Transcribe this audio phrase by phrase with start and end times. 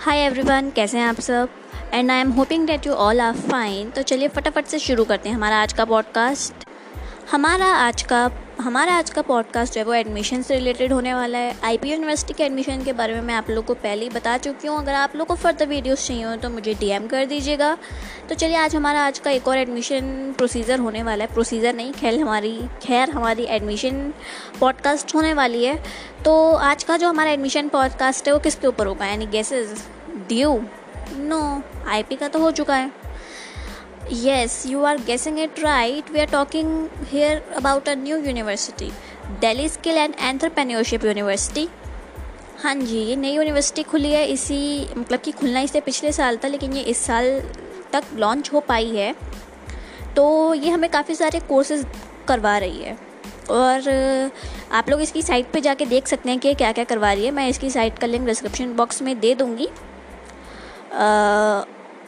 [0.00, 1.48] Hi everyone कैसे हैं आप सब?
[1.92, 5.28] And I am hoping that you all are fine तो चलिए फटाफट से शुरू करते
[5.28, 6.68] हैं हमारा आज का पॉडकास्ट
[7.32, 8.28] हमारा आज का
[8.60, 11.90] हमारा आज का पॉडकास्ट जो है वो एडमिशन से रिलेटेड होने वाला है। आई पी
[11.90, 14.78] यूनिवर्सिटी के एडमिशन के बारे में मैं आप लोग को पहले ही बता चुकी हूँ।
[14.78, 17.76] अगर आप लोग को फर्दर वीडियोस चाहिए हो तो मुझे डीएम कर दीजिएगा।
[18.28, 21.92] तो चलिए, आज हमारा आज का एक और एडमिशन प्रोसीजर होने वाला है। प्रोसीजर नहीं,
[21.92, 24.12] खैर हमारी खैर हमारी एडमिशन
[24.60, 25.76] पॉडकास्ट होने वाली है।
[26.24, 29.06] तो आज का जो हमारा एडमिशन पॉडकास्ट है वो किसके ऊपर होगा?
[29.06, 29.84] यानी गेसेज
[30.28, 30.60] ड्यू
[31.12, 31.40] नो
[31.88, 33.07] आईपी का तो हो चुका है।
[34.10, 36.08] Yes, you are guessing it right.
[36.10, 38.90] We are talking here about a new university,
[39.38, 41.68] Delhi Skill and Entrepreneurship University.
[42.62, 46.48] हाँ जी ये नई यूनिवर्सिटी खुली है इसी मतलब कि खुलना इससे पिछले साल था
[46.48, 47.28] लेकिन ये इस साल
[47.92, 49.14] तक लॉन्च हो पाई है
[50.16, 51.86] तो ये हमें काफ़ी सारे कोर्सेज
[52.28, 52.96] करवा रही है
[53.50, 53.90] और
[54.72, 57.30] आप लोग इसकी साइट पे जाके देख सकते हैं कि क्या क्या करवा रही है
[57.30, 59.68] मैं इसकी साइट का लिंक डिस्क्रिप्शन बॉक्स में दे दूँगी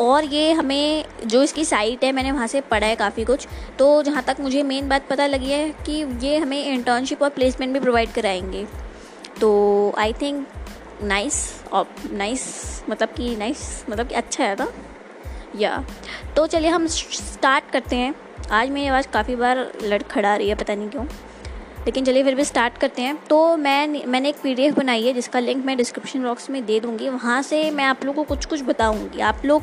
[0.00, 3.46] और ये हमें, जो इसकी साइट है, मैंने वहाँ से पढ़ा है काफ़ी कुछ।
[3.78, 5.92] तो जहाँ तक मुझे मेन बात पता लगी है कि
[6.26, 8.66] ये हमें इंटर्नशिप और प्लेसमेंट भी प्रोवाइड कराएँगे।
[9.40, 10.46] तो आई थिंक
[11.02, 12.44] नाइस और नाइस
[12.90, 14.68] मतलब कि नाइस मतलब कि अच्छा है ना
[15.56, 15.84] या
[16.36, 18.14] तो चलिए हम स्टार्ट करते हैं।
[18.50, 21.04] आज मेरी आवाज़ काफ़ी बार लड़खड़ा रही है, पता नहीं क्यों।
[21.86, 25.38] लेकिन चलिए फिर भी स्टार्ट करते हैं। तो मैं मैंने एक पीडीएफ बनाई है, जिसका
[25.38, 28.62] लिंक मैं डिस्क्रिप्शन बॉक्स में दे दूँगी। वहाँ से मैं आप लोगों को कुछ कुछ
[28.62, 29.62] बताऊँगी। आप लोग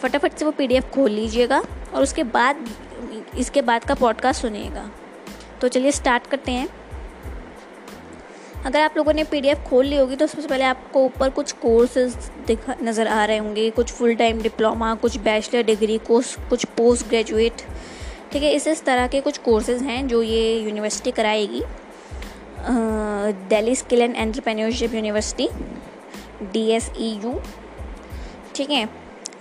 [0.00, 1.62] फटाफट से वो पीडीएफ खोल लीजिएगा
[1.94, 2.64] और उसके बाद,
[3.38, 4.90] इसके बाद का पॉडकास्ट सुनिएगा।
[5.60, 6.68] तो चलिए स्टार्ट करते हैं।
[8.56, 12.14] अगर आप लोगों ने पीडीएफ खोल ली होगी तो सबसे पहले आपको ऊपर कुछ कोर्सेज
[12.46, 17.08] दिखा, नज़र आ रहे होंगे। कुछ फुल टाइम डिप्लोमा कुछ बैचलर डिग्री कोर्स कुछ पोस्ट
[17.08, 17.62] ग्रेजुएट
[18.36, 21.62] ठीक है, इस इस तरह के कुछ कोर्सेज हैं जो ये यूनिवर्सिटी कराएगी।
[23.50, 25.48] Delhi skill and entrepreneurship university
[26.52, 27.32] D S E U
[28.56, 28.84] ठीक है?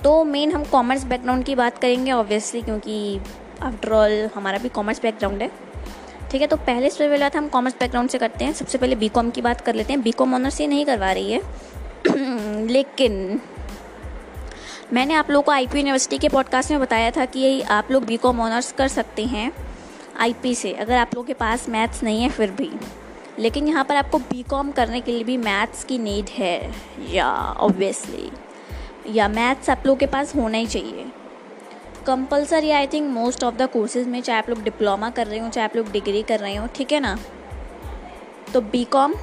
[0.03, 3.19] तो मेन हम कॉमर्स बैकग्राउंड की बात करेंगे ऑब्वियसली क्योंकि
[3.61, 5.51] आफ्टर ऑल हमारा भी कॉमर्स बैकग्राउंड है।
[6.31, 9.11] ठीक है तो पहले से पहले हम कॉमर्स बैकग्राउंड से करते हैं। सबसे पहले बी
[9.16, 11.41] की बात कर लेते हैं। बी कॉम ऑनर्स ये नहीं करवा रही है।
[12.67, 13.41] लेकिन
[14.94, 18.18] मैंने आप लोगों को आईपी यूनिवर्सिटी के पॉडकास्ट में बताया था कि आप लोग बी
[18.18, 19.51] कॉम ऑनर्स कर सकते हैं
[20.18, 22.69] आईपी से, अगर आप लोगों के पास मैथ्स नहीं है फिर भी।
[23.40, 26.73] लेकिन यहाँ पर आपको बी कॉम करने के लिए भी मैथ्स की नीड है,
[27.09, 28.31] या ऑब्वियसली
[29.09, 31.06] या मैथ्स आप लोगों के पास होना ही चाहिए।
[32.07, 35.50] Compulsory I think most of the courses में चाहे आप लोग डिप्लोमा कर रहे हो,
[35.50, 37.17] चाहे आप लोग डिग्री कर रहे हो, ठीक है ना?
[38.53, 39.13] तो बी कॉम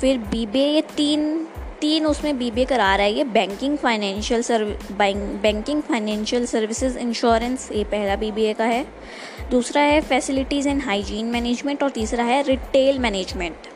[0.00, 1.48] फिर बी बी ये तीन
[1.80, 7.70] तीन उसमें बी बी करा रहा है, ये banking financial serve banking financial services insurance
[7.72, 8.84] ये पहला बी बी ए का है।
[9.50, 13.68] दूसरा है फैसिलिटीज़ एंड हाइजीन मैनेजमेंट और तीसरा है रिटेल मैनेजमेंट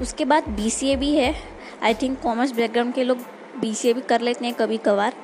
[0.00, 1.34] उसके बाद बी सी ए भी है।
[1.82, 3.18] आई थिंक कॉमर्स बैकग्राउंड के लोग
[3.60, 5.14] बी सी ए भी कर लेते हैं कभी कभार।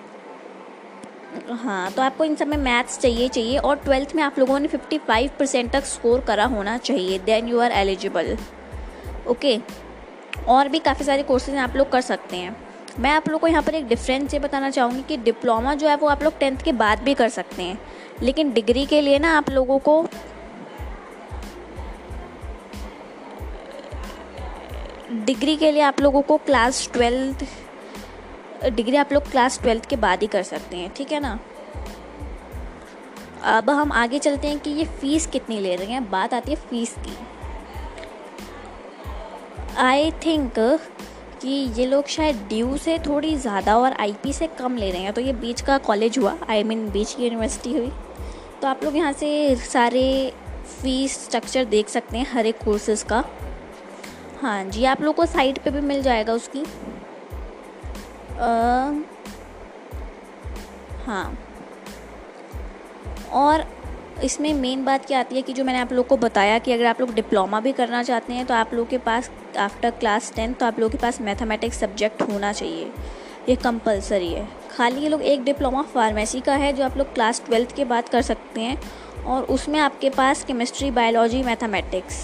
[1.55, 4.69] हाँ तो आपको इन सब में मैथ्स चाहिए चाहिए और ट्वेल्थ में आप लोगों ने
[4.69, 8.37] फिफ्टी फाइव परसेंट तक स्कोर करा होना चाहिए then you are eligible
[9.29, 9.59] okay
[10.49, 12.57] और भी काफ़ी सारे कोर्सेज आप लोग कर सकते हैं।
[12.99, 15.97] मैं आप लोग को यहाँ पर एक डिफरेंस ये बताना चाहूँगी कि डिप्लोमा जो है,
[15.97, 17.79] वो आप लोग टेंथ के बाद भी कर सकते हैं।
[18.23, 20.03] लेकिन डिग्री के लिए ना आप लोगों को
[25.12, 27.45] डिग्री के लिए आप लोगों को क्लास ट्वेल्थ
[28.67, 31.39] डिग्री आप लोग क्लास ट्वेल्थ के बाद ही कर सकते हैं, ठीक है ना?
[33.45, 36.57] अब हम आगे चलते हैं कि ये फ़ीस कितनी ले रहे हैं। बात आती है
[36.57, 37.17] फ़ीस की।
[39.79, 40.55] आई थिंक
[41.41, 45.13] कि ये लोग शायद ड्यू से थोड़ी ज़्यादा और आईपी से कम ले रहे हैं।
[45.13, 47.91] तो ये बीच का कॉलेज हुआ। आई मीन बीच की यूनिवर्सिटी हुई।
[48.63, 50.33] तो आप लोग यहाँ से सारे
[50.83, 53.25] फ़ीस स्ट्रक्चर देख सकते हैं हर एक कोर्सेज़ का।
[54.43, 56.65] हाँ जी आप लोग को साइट पे भी मिल जाएगा उसकी।
[58.39, 58.93] आ,
[61.07, 61.39] हाँ।
[63.33, 63.65] और
[64.25, 66.86] इसमें मेन बात क्या आती है कि जो मैंने आप लोग को बताया कि अगर
[66.86, 70.54] आप लोग डिप्लोमा भी करना चाहते हैं तो आप लोग के पास आफ्टर क्लास टेंथ
[70.54, 72.91] तो आप लोग के पास मैथमेटिक्स सब्जेक्ट होना चाहिए।
[73.48, 77.42] ये कंपलसरी है। खाली ये लोग एक डिप्लोमा फार्मेसी का है, जो आप लोग क्लास
[77.47, 78.80] ट्वेल्थ के बाद कर सकते हैं,
[79.24, 82.16] और उसमें आपके पास केमिस्ट्री बायोलॉजी मैथमेटिक्स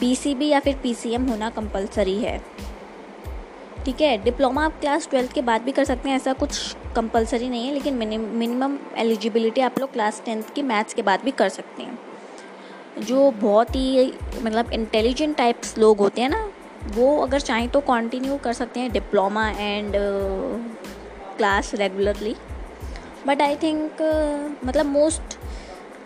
[0.00, 2.40] पीसीबी या फिर पीसीएम होना कंपलसरी है।
[3.84, 7.48] ठीक है डिप्लोमा आप क्लास ट्वेल्थ के बाद भी कर सकते हैं, ऐसा कुछ कंपलसरी
[7.48, 11.48] नहीं है, लेकिन मिनिमम एलिजिबिलिटी आप लोग क्लास टेंथ की मैथ्स के बाद भी कर
[11.48, 11.98] सकते हैं।
[13.00, 14.12] जो बहुत ही
[14.42, 16.48] मतलब इंटेलिजेंट टाइप्स लोग होते हैं ना,
[16.88, 19.92] वो अगर चाहें तो कंटिन्यू कर सकते हैं diploma and
[21.36, 22.34] class regularly
[23.26, 24.02] but I think
[24.64, 25.38] मतलब मोस्ट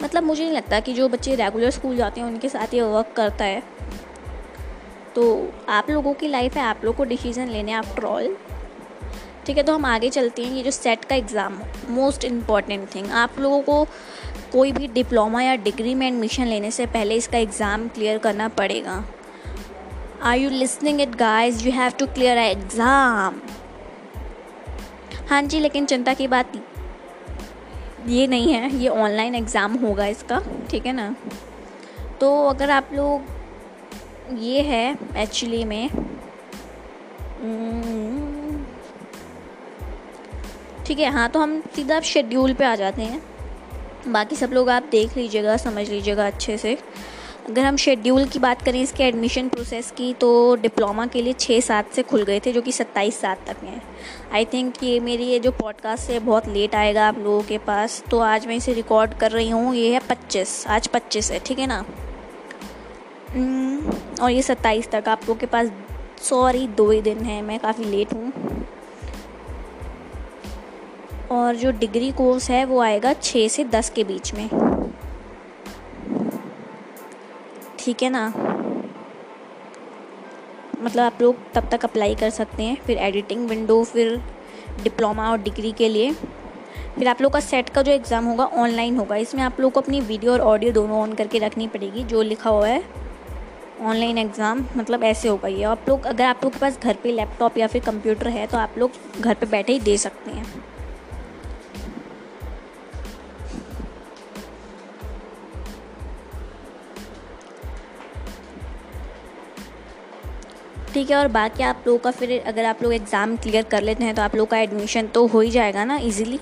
[0.02, 3.12] मतलब मुझे नहीं लगता कि जो बच्चे रेगुलर स्कूल जाते हैं, उनके साथ ये वर्क
[3.16, 3.62] करता है।
[5.14, 8.36] तो आप लोगों की लाइफ है, आप लोग को डिसीज़न लेने आफ्टर ऑल
[9.46, 13.10] ठीक है तो हम आगे चलते हैं। ये जो सेट का एग्ज़ाम मोस्ट इंपॉर्टेंट थिंग
[13.12, 13.84] आप लोगों को
[14.52, 19.04] कोई भी डिप्लोमा या डिग्री में एडमिशन लेने से पहले इसका एग्ज़ाम क्लियर करना पड़ेगा।
[20.22, 23.40] Are you listening it guys you have to clear exam
[25.28, 26.52] हाँ जी, लेकिन चिंता की बात
[28.06, 31.14] ये नहीं है, ये ऑनलाइन एग्ज़ाम होगा इसका, ठीक है ना?
[32.20, 33.32] तो अगर आप लोग
[34.32, 35.88] ये है एक्चुअली में।
[37.40, 38.64] हम्म,
[40.86, 43.22] ठीक है हाँ तो हम सीधा आप शेड्यूल पे आ जाते हैं।
[44.08, 46.76] बाकी सब लोग आप देख लीजिएगा समझ लीजिएगा अच्छे से।
[47.48, 51.60] अगर हम शेड्यूल की बात करें इसके एडमिशन प्रोसेस की तो डिप्लोमा के लिए छः
[51.60, 53.82] सात से खुल गए थे जो कि सत्ताईस सात तक हैं।
[54.32, 58.02] आई थिंक ये मेरी ये जो पॉडकास्ट है बहुत लेट आएगा आप लोगों के पास।
[58.10, 61.58] तो आज मैं इसे रिकॉर्ड कर रही हूँ ये है पच्चीस आज पच्चीस है ठीक
[61.58, 61.84] है ना?
[63.30, 65.70] हम्म, और ये सत्ताईस तक आप लोग के पास
[66.22, 68.32] सॉरी दो ही दिन है, मैं काफ़ी लेट हूँ।
[71.30, 74.48] और जो डिग्री कोर्स है, वो आएगा छः से दस के बीच में।
[77.78, 78.26] ठीक है ना?
[80.80, 84.16] मतलब आप लोग तब तक अप्लाई कर सकते हैं, फिर एडिटिंग विंडो फिर
[84.82, 86.12] डिप्लोमा और डिग्री के लिए।
[86.98, 89.80] फिर आप लोग का सेट का जो एग्ज़ाम होगा ऑनलाइन होगा। इसमें आप लोग को
[89.80, 93.03] अपनी वीडियो और ऑडियो दोनों ऑन करके रखनी पड़ेगी, जो लिखा हुआ है।
[93.84, 96.96] ऑनलाइन एग्ज़ाम मतलब ऐसे हो होगा ये आप लोग, अगर आप लोग के पास घर
[97.02, 100.30] पे लैपटॉप या फिर कंप्यूटर है तो आप लोग घर पे बैठे ही दे सकते
[100.30, 100.44] हैं।
[110.94, 114.04] ठीक है, और बाकी आप लोगों का फिर अगर आप लोग एग्ज़ाम क्लियर कर लेते
[114.04, 116.38] हैं तो आप लोग का एडमिशन तो हो ही जाएगा ना, इजीली।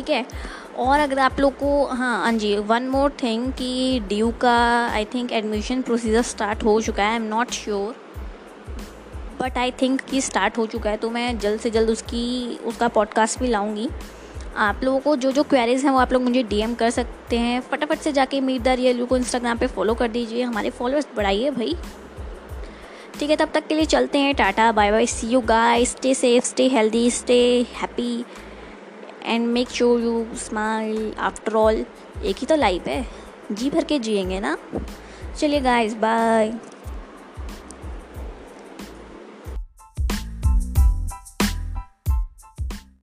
[0.00, 0.24] ठीक है?
[0.78, 4.54] और अगर आप लोग को हाँ हाँ जी वन मोर थिंग कि ड्यू का
[4.88, 7.96] I think admission procedure start हो चुका है I am not sure
[9.40, 12.88] but I think कि स्टार्ट हो चुका है तो मैं जल्द से जल्द उसकी, उसका
[12.88, 13.88] पॉडकास्ट भी लाऊँगी।
[14.56, 17.60] आप लोगों को जो जो क्वेरीज हैं, वो आप लोग मुझे डीएम कर सकते हैं।
[17.60, 21.50] फटाफट से जाके मीट द रियल को इंस्टाग्राम पे फॉलो कर दीजिए। हमारे फॉलोअर्स बढ़ाइए
[21.50, 21.76] भाई।
[23.18, 26.14] ठीक है, तब तक के लिए चलते हैं, tata bye bye see you guys stay
[26.14, 28.24] safe stay healthy stay happy
[29.24, 31.84] and make sure you smile after all
[32.24, 33.06] एक ही तो लाइफ है।
[33.52, 34.56] जी भर के जिएँगे ना।
[35.40, 36.52] चलिए गाइस बाय